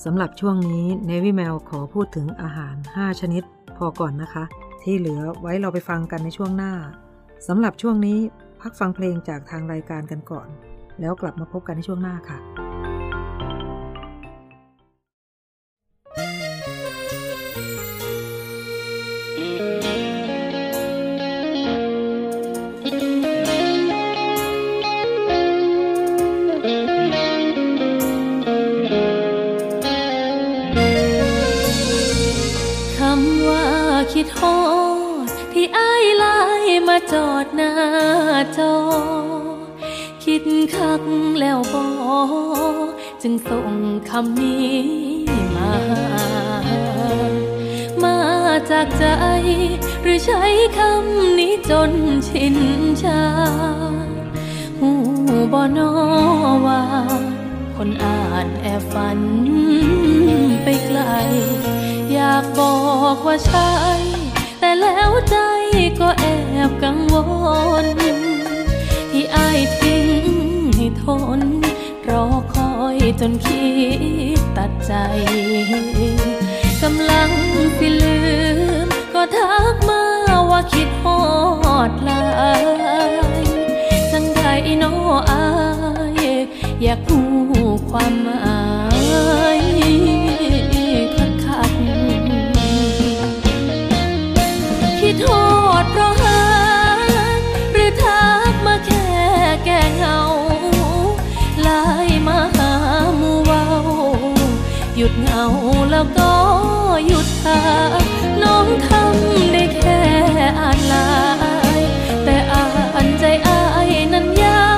[0.05, 3.42] สำหรับช่วงนี้เนวิแมวขอพูดถึงอาหาร 5 ชนิด
[3.76, 4.44] พอก่อนนะคะ
[4.82, 6.72] ที่เหลือไว้เราไปฟังกันในช่วงหน้า
[7.46, 8.18] สำหรับช่วงนี้
[8.61, 10.49] พักฟังเพลงจากทางรายการกันก่อน
[11.01, 12.38] แล้วกลับมาพบกันในช่วงหน้าค่ะ
[37.12, 37.72] จอดหน้า
[38.59, 38.74] จอ
[40.24, 40.44] คิด
[40.76, 41.02] คัก
[41.40, 41.86] แล้วบอ
[43.22, 43.72] จึงส่ง
[44.09, 44.76] คำนี้
[45.54, 45.72] มา
[48.02, 48.18] มา
[48.70, 49.06] จากใจ
[50.02, 50.42] หรือใช้
[50.78, 51.92] คำนี้จน
[52.28, 52.56] ชิน
[53.02, 53.22] ชา
[54.80, 54.90] หู
[55.52, 55.92] บอนอ
[56.66, 56.82] ว่า
[57.76, 59.20] คนอ่านแอบฝัน
[60.62, 61.00] ไปไกล
[62.12, 62.74] อยากบอ
[63.14, 63.70] กว่าใช่
[64.59, 65.47] แต่แล้วใจ
[66.68, 67.14] บกังว
[67.84, 67.86] ล
[69.10, 70.26] ที่อายทิ้ง
[70.76, 71.04] ให้ท
[71.38, 71.40] น
[72.08, 73.66] รอคอยจนคิ
[74.38, 74.92] ดตัดใจ
[76.82, 77.30] กำลัง
[77.78, 78.18] สิลื
[78.84, 80.02] ม ก็ทักมา
[80.50, 81.20] ว่าคิดฮอ
[81.90, 82.24] ดหลา
[83.10, 83.12] ย
[84.12, 84.40] จังใด
[84.78, 84.84] โน
[85.30, 85.44] อา
[86.18, 86.22] ย
[86.82, 87.28] อยากรู้
[87.90, 88.47] ความหมาย
[105.90, 106.32] แล้วก็
[107.07, 107.61] หยุดหา
[108.42, 110.01] น้องทำได้แค่
[110.59, 111.11] อ่านลา
[111.78, 111.80] ย
[112.24, 112.66] แต่อ่า
[113.05, 114.68] นใจอายนั้นยา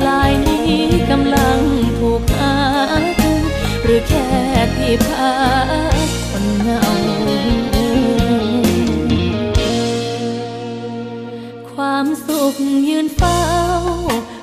[0.00, 0.74] กลายนี้
[1.10, 1.60] กำลัง
[1.98, 2.54] ถูกหา
[3.82, 4.28] หรือแค่
[4.76, 5.32] ที่พา
[6.30, 6.82] คนเหงา
[11.72, 12.54] ความสุข
[12.88, 13.42] ยืนเฝ้า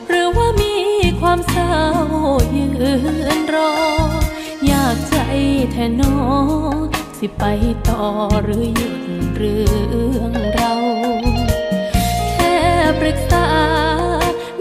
[0.07, 0.75] หรือว่ามี
[1.21, 1.75] ความเศร้า
[2.57, 2.67] ยื
[3.37, 3.73] นรอ
[5.75, 6.31] แทนน้อ
[6.75, 6.75] ง
[7.17, 7.43] สิไป
[7.89, 8.03] ต่อ
[8.43, 8.95] หรือหยุด
[9.35, 9.65] เรื่
[10.17, 10.73] องเรา
[12.33, 12.55] แค่
[12.99, 13.47] ปรึกษา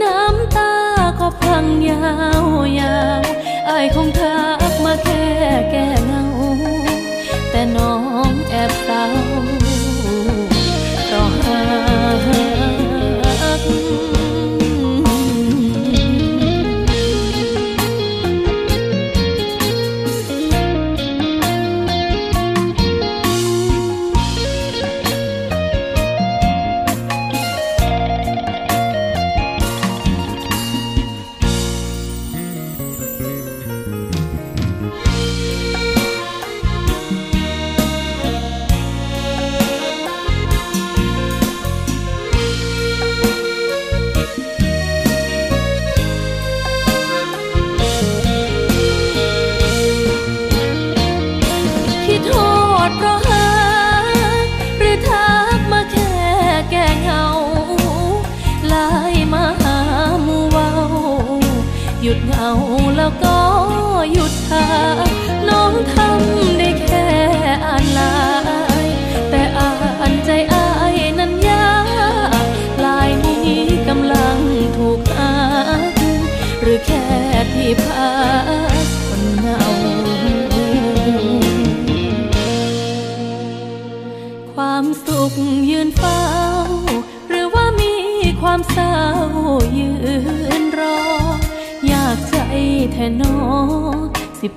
[0.03, 0.75] น้ำตา
[1.21, 2.05] ก็พังยา
[2.43, 2.45] ว
[2.81, 3.23] ยาว
[3.67, 4.39] ไอายคงทั
[4.71, 5.25] กมาแค่
[5.71, 6.25] แก้เงา
[7.51, 7.95] แต่น้อ
[8.29, 9.32] งแอบเศร้าว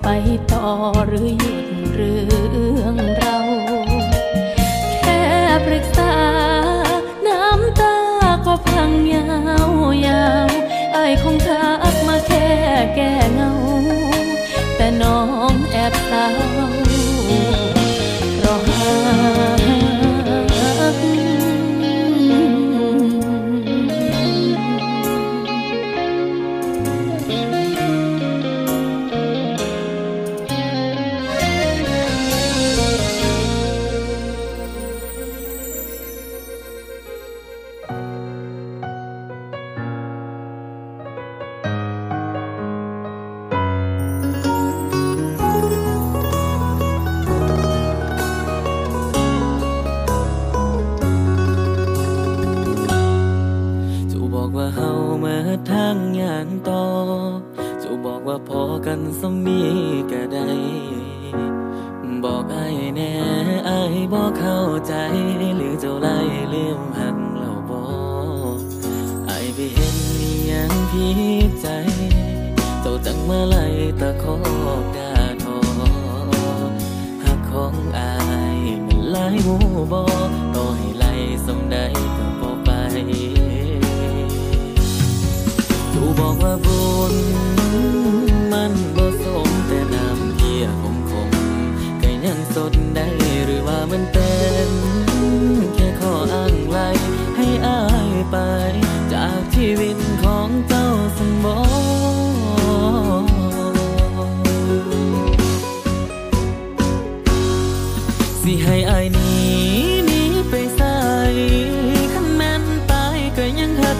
[0.07, 0.11] ไป
[0.53, 0.67] ต่อ
[1.07, 2.44] หรือหยุดเรื่อ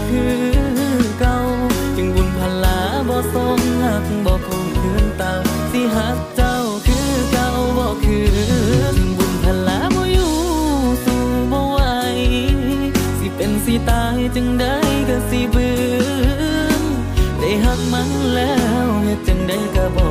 [0.10, 0.38] คือ
[1.20, 1.38] เก่า
[1.98, 2.80] จึงบุญพลา
[3.10, 5.34] บ่สมหักบ่คงคืนเต่า
[5.72, 6.56] สิหักเจ้า
[6.88, 8.34] คือเก่าบ่คือ
[8.98, 10.34] จึงบุญพลาบ่อยู่
[11.06, 11.80] สู่บ่ไหว
[13.18, 14.76] สิเป็นสิตายจึงได้
[15.10, 15.70] ก็สิเบื
[16.82, 16.84] น
[17.40, 18.54] ได้หักมันแล้
[18.86, 20.06] วเฮ็ดจังได้ก็บ่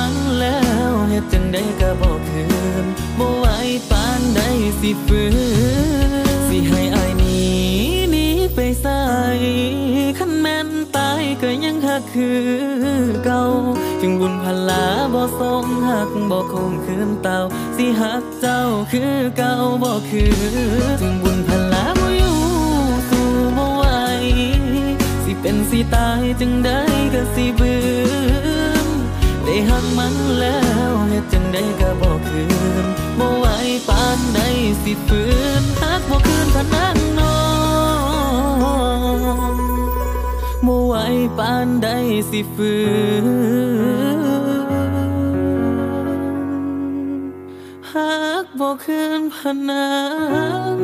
[0.00, 2.44] มันแล้วเฮ็ดจังได้ก็บ่คื
[2.84, 2.86] น
[3.18, 3.46] บ่ไหว
[3.90, 4.40] ปานใด
[4.80, 5.36] สิฝืน
[6.48, 7.38] สิให้อายหนี
[8.10, 9.02] หนีไปใส่
[10.18, 12.48] คันแม่นตายก็ยังหักคือ
[13.24, 13.44] เก่า
[14.00, 14.84] จึงบุญพลา
[15.14, 17.38] บ่สมหักบ่คงคืนเต่า
[17.76, 20.36] สิหักเจ้าคือเก่าบ่คือ
[21.00, 22.38] จึงบุญพลาบ่อยู่
[23.08, 23.84] สู่บ่ไหว
[25.24, 26.80] สิเป็นสิตายจึงได้
[27.14, 27.74] ก็สิเบื
[28.58, 28.59] น
[29.50, 30.58] ได้หักมันแล้
[30.90, 32.42] วเฮ็ดจังได้ก็บ่คื
[32.84, 32.86] น
[33.18, 33.46] บ่ไหว
[33.88, 34.40] ปานใด
[34.82, 35.22] สิฝื
[35.60, 37.38] นหักบ่คืนพนันนอ
[39.54, 39.56] น
[40.66, 40.94] บ่ไหว
[41.38, 41.88] ปานใด
[42.30, 42.74] สิฝื
[43.24, 43.26] น
[47.92, 49.38] หักบ่คืนพ
[49.68, 49.88] นั
[50.78, 50.80] น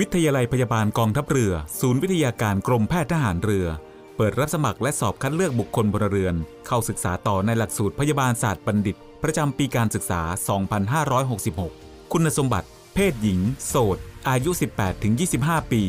[0.00, 3.66] วิทยาลัยพยาบาลกองทัพเรือ ศูนย์วิทยาการกรมแพทย์ทหารเรือ
[4.16, 6.34] เปิดรับสมัครและสอบคัดเลือกบุคคลพลเรือน
[6.66, 10.20] เข้าศึกษาต่อในหลักสูตรพยาบาลศาสตร์บัณฑิต ประจำปีการศึกษา
[11.56, 14.50] 2566 คุณสมบัติ เพศหญิง โสด อายุ
[15.10, 15.82] 18-25 ปี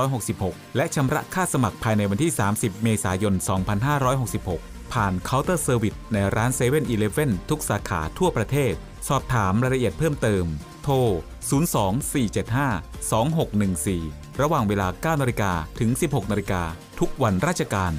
[0.00, 3.34] 2566 และชำระค่าสมัครภายในวันที่ 30 เมษายน
[4.14, 6.84] 2566 ผ่านเคาน์เตอร์เซอร์วิสในร้าน7 e เ e ่ e
[7.26, 8.72] อทุกสาขาทั่วประเทศ
[9.08, 10.44] สอบถามรายละเอียดเพิ่มเติม
[10.84, 10.96] โทร
[11.50, 16.62] 024752614 ระหว่างเวลา 9นาฬิกาถึง 16นาฬิกา
[17.00, 17.92] ทุกวันราชการ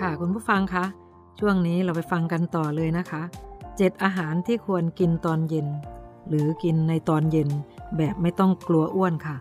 [0.00, 0.84] ค่ะคุณผู้ฟังคะ
[1.38, 3.22] ช่วงนี้เราไปฟังกันต่อเลยนะคะ
[3.76, 5.66] เจ็ดอาหารที่ควรกินตอนเย็น
[6.28, 7.48] หรือกินในตอนเย็น
[7.96, 9.36] แบบไม่ต้องกลัวอ้วนค่ะ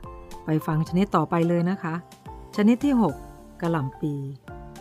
[0.45, 1.93] ไปฟังชนิดต่อไปเลยนะคะ
[2.55, 3.03] ชนิดที่ 6
[3.63, 4.15] กระหล่ำปี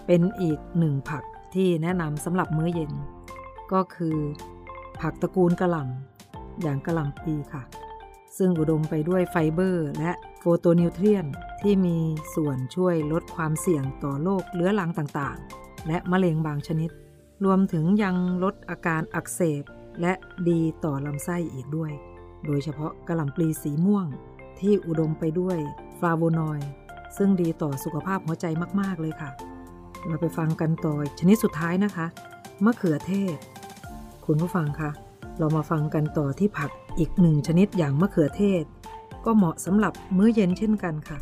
[0.06, 1.24] เป็นอีกหนึ่งผัก
[1.54, 2.92] ที่แนะนำสำหรับมื้อเย็น
[3.72, 4.16] ก็คือ
[5.00, 7.62] ผักตระกูลกระหล่ำอย่างกระหล่ำปีค่ะ
[8.36, 11.26] ซึ่งอุดมไปด้วยไฟเบอร์ และโฟโตนิวเทรียน
[11.60, 11.98] ที่มี
[12.34, 16.90] ส่วนช่วยลดความเสี่ยงต่อโรคเรื้อรังต่างๆ และมะเร็งบางชนิด
[17.44, 19.62] รวมถึงยังลดอาการอักเสบ
[20.00, 20.12] และ
[20.48, 21.92] ดีต่อลำไส้อีกด้วย
[22.46, 24.06] โดยเฉพาะกระหล่ำปลีสีม่วง
[24.60, 25.58] ที่อุดมไปด้วย
[25.98, 26.68] ฟลาโวนอยด์
[27.16, 28.46] ซึ่งดีต่อสุขภาพหัวใจ
[28.80, 29.30] มากๆเลยค่ะ
[30.06, 32.06] เราไปฟังกันต่อชนิดสุดท้ายนะคะ
[32.64, 33.36] มะเขือเทศ
[34.26, 34.90] คุณผู้ฟังคะ
[35.38, 38.64] เรามาฟังกันต่อที่ผักอีกหนึ่งชนิดอย่างมะเขือเทศ
[39.24, 41.18] ก็เหมาะสำหรับมื้อเย็นเช่นกันค่ะ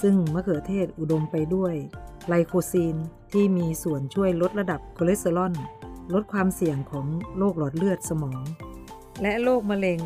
[0.00, 1.74] ซึ่งมะเขือเทศอุดมไปด้วย
[2.28, 2.94] ไลโคปีน
[3.32, 5.54] ที่มีส่วนช่วยลดระดับคอเลสเตอรอล
[6.14, 7.06] ลดความเสี่ยงของ
[7.38, 8.42] โรคหลอดเลือดสมอง
[9.22, 10.00] และโรคมะเร็ง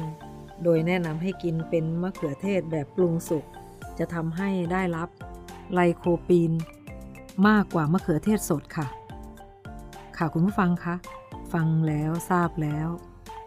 [0.65, 3.45] โดยแนะนำให้กินเป็นมะเขือเทศแบบปรุงสุก
[3.99, 5.09] จะทำให้ได้รับ
[5.73, 6.53] ไลโคปีน
[7.49, 8.87] มากกว่ามะเขือเทศสดค่ะ
[10.17, 10.95] ค่ะคุณผู้ฟังคะ
[11.53, 12.89] ฟังแล้วทราบแล้ว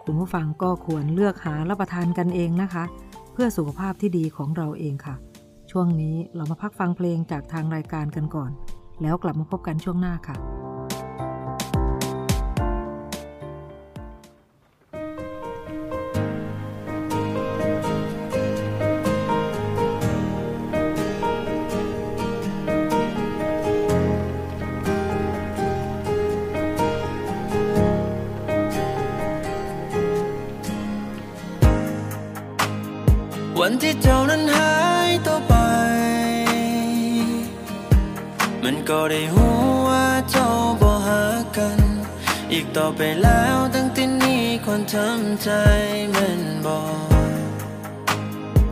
[0.03, 2.83] คุณผู้ฟังก็ควรเลือกหารับประทานกันเองนะคะ
[3.33, 5.15] เพื่อสุขภาพที่ดีของเราเองค่ะ
[5.71, 8.51] ช่วงนี้เรามาพักฟังเพลงจากทางรายการกันก่อน
[9.01, 10.35] แล้วกลับมาพบกันช่วงหน้าค่ะ
[33.73, 34.73] วันที่เจ้านั้นหา
[35.09, 35.53] ยตัวไป
[38.63, 39.45] มันก็ได้หู
[39.87, 40.49] ว่าเจ้า
[40.81, 41.23] บ่หา
[41.57, 41.79] กัน
[42.53, 45.49] อีกต่อไปแล้วตั้งแต่นี้ควรทำใจ
[46.11, 47.49] แมันบอก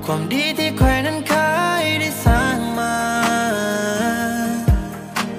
[0.06, 1.34] ความดีที่ใครนั้นเค
[1.82, 2.96] ยได้สร้างมา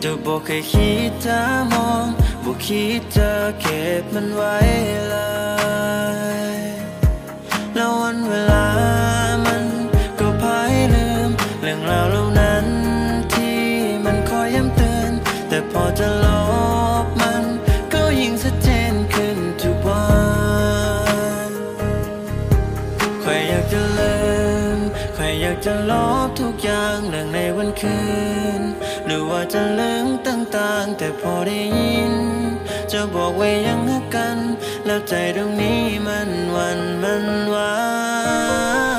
[0.00, 1.40] เจะบอกเคยคิดจะ
[1.72, 2.06] มอง
[2.44, 3.30] บอกคิดจะ
[3.60, 4.56] เก็บมันไว้
[5.08, 5.16] เล
[6.38, 6.42] ย
[7.74, 8.64] แล้ววันเวลา
[11.90, 12.66] ราวเหล่านั้น
[13.34, 13.60] ที่
[14.04, 15.12] มันคอยย้ำเตือน
[15.48, 16.26] แต่พอจะล
[17.04, 17.44] บมัน
[17.94, 20.08] ก็ยิ่งชัดเจนขึ้นทุกวั
[21.48, 21.50] น
[23.20, 24.16] ใครอยากจะลื
[24.76, 24.78] ม
[25.14, 25.92] ใครอยากจะล
[26.26, 28.00] บทุกอย่างเรื่องในวันคื
[28.60, 28.62] น
[29.06, 32.14] หรือว่าจะลืมต่างๆ แต่พอได้ยิน
[32.92, 34.38] จะบอกไว้ยังฮักกัน
[34.86, 37.24] แล้วใจตรงนี้มันวันมัน
[37.54, 37.72] วา
[38.88, 38.89] เ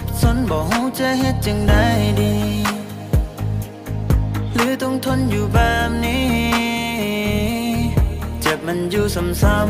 [0.00, 1.84] บสนบอกหูจะเฮ็ดจังได้
[2.20, 2.34] ดี
[4.54, 6.26] หรือต้องทนอยู่แบบนี้
[8.40, 9.04] เจ็บมันอยู่
[9.42, 9.68] ซ้ำ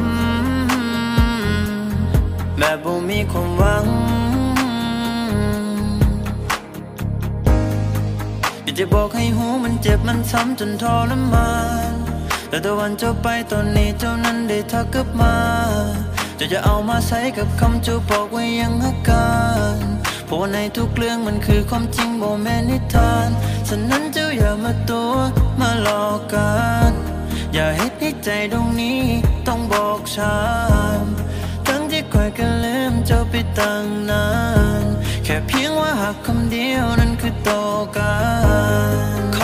[2.55, 3.87] ๆแบบบ่มีความหวัง
[8.63, 11.53] อยากจะบอกให้หูมันเจ็บมันซ้ำจนทรมา
[11.91, 11.93] น
[12.49, 15.35] แต่ตะวันเจ้าไปตอนนี้เจ้านั้นได้ทักกลับมา
[16.39, 19.29] จะจะเอามาใช้กับคำจูบอกไว้ยังอากา
[19.77, 19.98] ร
[20.31, 23.29] เพราะในทุกเรื่องมันคือความจริงโบแมนนิทาน
[23.69, 25.13] ฉะนั้นเจ้าอย่ามาตัว
[25.61, 26.53] มาหลอกกั
[26.91, 26.93] น
[27.55, 29.03] อย่าเฮ็ดให้ใจตรงนี้
[29.49, 34.27] ต้องบอกช้ำทั้งที่คอยกันลืมเจ้าไปตั้งนา
[34.83, 34.85] น
[35.25, 37.51] แค่เพียงว่าหักคำเดียวนั้นคือโต
[37.97, 38.15] กั
[39.35, 39.38] น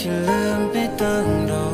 [0.00, 1.66] ที่ลืมไปตั้งรอ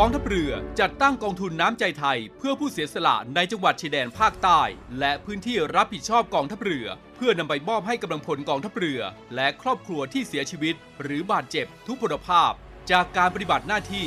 [0.00, 4.60] กองทัพเรือจัดตั้งกองทุนน้ำใจไทย เพื่อผู้เสียสละในจังหวัดชายแดนภาคใต้
[4.98, 9.00] และพื้นที่รับผิดชอบกองทัพเรือ เพื่อนำไปมอบให้กำลังพลกองทัพเรือ
[9.34, 12.52] และครอบครัวที่เสียชีวิต หรือบาดเจ็บทุกพลภาพ
[12.90, 14.06] จากการปฏิบัติหน้าที่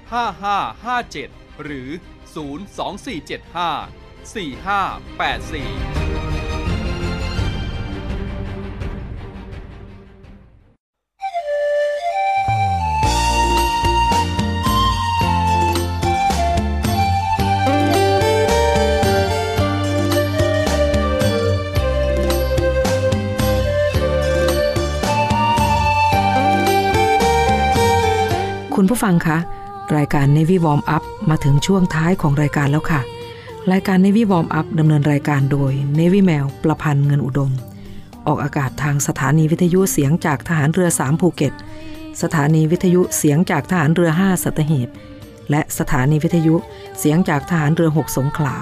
[0.11, 1.89] 5557 หรือ
[2.35, 6.01] 02475 4584
[28.75, 29.37] คุณผู้ฟังคะ
[29.97, 33.01] รายการ Navy Warm Up มาถึงช่วงท้ายของรายการแล้วค่ะ
[33.71, 37.51] รายการ Navy Warm Up ดำเนินรายการโดย Navy แมวประพันธ์เงินอุดม
[38.27, 41.53] ออกอากาศทางสถานีวิทยุเสียงจากทหารเรือ 3 ภูเก็ต
[42.21, 44.89] สถานีวิทยุเสียงจากทหารเรือ 5 สัตหีบ
[45.49, 46.55] และสถานีวิทยุ
[46.99, 48.55] เสียงจากทหารเรือ 6 สงขลา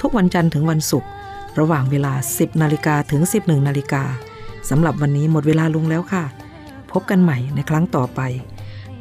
[0.00, 1.10] ทุกวันจันทร์ถึงวันศุกร์
[1.58, 4.04] ระหว่างเวลา 10 นาฬิกาถึง 11 นาฬิกา
[4.70, 6.24] สำหรับวันนี้หมดเวลาลงแล้วค่ะ
[6.92, 8.20] พบกันใหม่ในครั้งต่อไป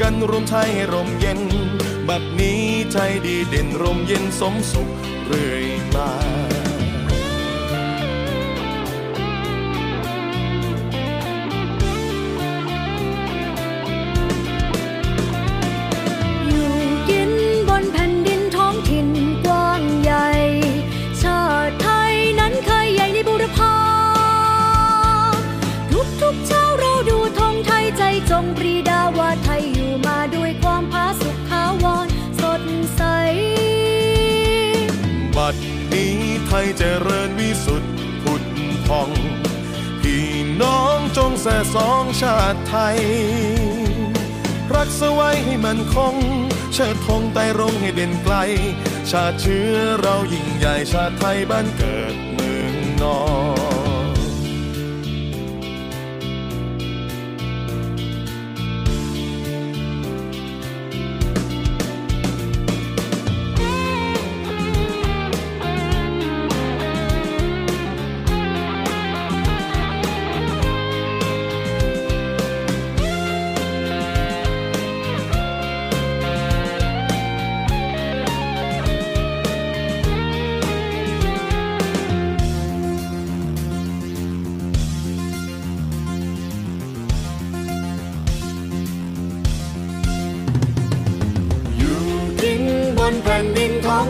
[0.00, 1.40] กันรวมไทยให้ร่มเย็น
[2.08, 4.88] บัดนี้ไทยดีเด่นร่มเย็นสมสุข
[5.26, 6.55] เรื่อยมา
[37.06, 37.92] ริญวิสุทธิ์
[38.22, 38.44] ผุด
[38.86, 39.10] พอง
[40.02, 40.28] พี่
[40.62, 42.98] น้องจงแส่สองชาติไทย
[44.74, 46.14] รักรักษาไว้ให้มันคง
[46.72, 48.34] เชิดธงไต่รงให้เด่นไกล
[49.10, 53.45] ชาติเชื้อเรายิ่งใหญ่ชาติไทยบ้านเกิดเมืองนอน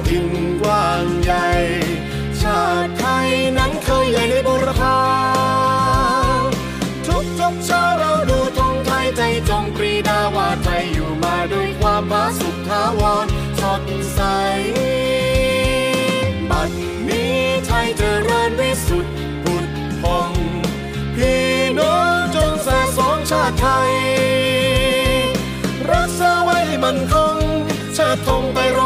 [0.08, 0.28] ถิ่น
[0.62, 1.46] กว้างใหญ่
[2.40, 4.98] ชาติไทยนั้นเคยใหญ่ในบุรพา
[7.06, 13.26] ทุกทุกเช้าเราดูธงไทยใจจงปรีดาว่าไทยอยู่มาด้วยความผาสุกทาวร
[13.60, 13.82] สด
[14.14, 14.20] ใส
[16.50, 16.70] บัด
[17.08, 17.36] นี้
[17.66, 19.66] ไทยเจริญวิสุทธิ์ผุด
[20.02, 20.32] พอง
[21.16, 21.44] พี่
[21.78, 22.68] น้องจงแส
[22.98, 23.92] สองชาติไทย
[25.90, 27.36] รักษาไว้ให้มันคง
[27.96, 28.85] ชาติธงไปรอ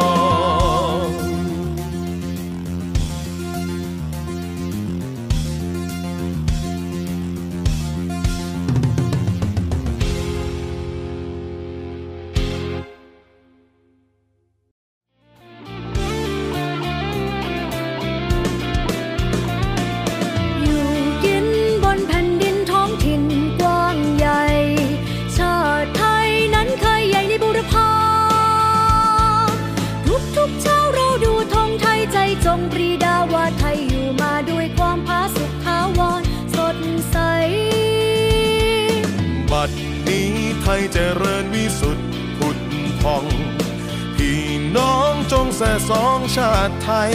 [45.61, 47.13] ส่สองชาติไทย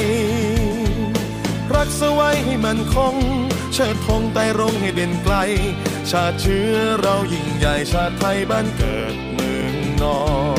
[1.74, 3.16] รักสไว้ให้มันคง
[3.72, 5.34] เชิดธงไต่รงให้เด่นไกล
[6.11, 10.18] ชาติเชื้อเรายิ่งใหญ่ชาติไทยบ้านเกิดเมืองนอ
[10.55, 10.55] น